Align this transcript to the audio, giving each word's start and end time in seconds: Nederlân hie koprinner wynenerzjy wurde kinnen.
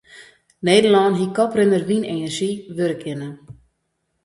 Nederlân 0.69 1.15
hie 1.19 1.27
koprinner 1.41 1.83
wynenerzjy 1.91 2.51
wurde 2.75 2.95
kinnen. 3.03 3.33